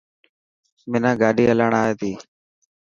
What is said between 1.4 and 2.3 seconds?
هلائڻ آي ٿي.